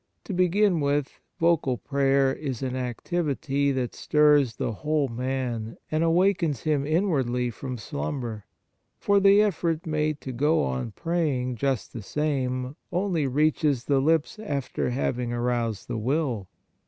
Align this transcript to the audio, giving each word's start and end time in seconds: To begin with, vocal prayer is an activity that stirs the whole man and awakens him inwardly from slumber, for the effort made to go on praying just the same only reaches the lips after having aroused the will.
To 0.23 0.33
begin 0.33 0.79
with, 0.79 1.19
vocal 1.37 1.77
prayer 1.77 2.33
is 2.33 2.63
an 2.63 2.75
activity 2.75 3.71
that 3.71 3.93
stirs 3.93 4.55
the 4.55 4.71
whole 4.71 5.07
man 5.09 5.77
and 5.91 6.03
awakens 6.03 6.61
him 6.61 6.87
inwardly 6.87 7.51
from 7.51 7.77
slumber, 7.77 8.45
for 8.97 9.19
the 9.19 9.43
effort 9.43 9.85
made 9.85 10.19
to 10.21 10.31
go 10.31 10.63
on 10.63 10.89
praying 10.93 11.57
just 11.57 11.93
the 11.93 12.01
same 12.01 12.75
only 12.91 13.27
reaches 13.27 13.85
the 13.85 13.99
lips 13.99 14.39
after 14.39 14.89
having 14.89 15.31
aroused 15.33 15.87
the 15.87 15.99
will. 15.99 16.47